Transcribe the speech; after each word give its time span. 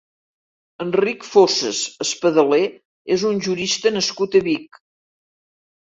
Enric 0.85 1.27
Fossas 1.33 1.83
Espadaler 2.07 2.63
és 3.19 3.29
un 3.35 3.41
jurista 3.51 3.97
nascut 4.03 4.43
a 4.43 4.47
Vic. 4.51 4.85